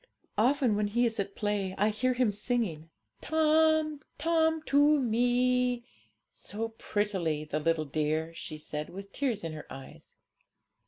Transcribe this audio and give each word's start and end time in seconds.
Often 0.39 0.75
when 0.75 0.87
he 0.87 1.05
is 1.05 1.19
at 1.19 1.35
play 1.35 1.75
I 1.77 1.89
hear 1.89 2.13
him 2.15 2.31
singing, 2.31 2.89
"Tome, 3.21 3.99
tome, 4.17 4.63
to 4.63 4.99
Me," 4.99 5.83
so 6.31 6.69
prettily, 6.69 7.43
the 7.45 7.59
little 7.59 7.85
dear!' 7.85 8.33
she 8.33 8.57
said, 8.57 8.89
with 8.89 9.11
tears 9.11 9.43
in 9.43 9.53
her 9.53 9.67
eyes. 9.71 10.17